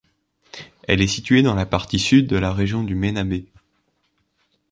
Elle 0.87 0.99
est 0.99 1.05
située 1.05 1.43
dans 1.43 1.53
la 1.53 1.67
partie 1.67 1.99
sud 1.99 2.25
de 2.25 2.35
la 2.35 2.53
région 2.53 2.83
du 2.83 2.95
Menabe. 2.95 3.43